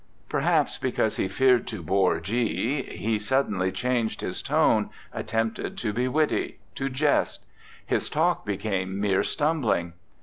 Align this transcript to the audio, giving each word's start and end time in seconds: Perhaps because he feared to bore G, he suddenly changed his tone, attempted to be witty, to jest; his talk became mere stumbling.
Perhaps 0.29 0.79
because 0.79 1.17
he 1.17 1.27
feared 1.27 1.67
to 1.67 1.83
bore 1.83 2.19
G, 2.19 2.97
he 2.97 3.19
suddenly 3.19 3.71
changed 3.71 4.21
his 4.21 4.41
tone, 4.41 4.89
attempted 5.13 5.77
to 5.77 5.93
be 5.93 6.07
witty, 6.07 6.57
to 6.73 6.89
jest; 6.89 7.45
his 7.85 8.09
talk 8.09 8.43
became 8.43 8.99
mere 8.99 9.21
stumbling. 9.21 9.93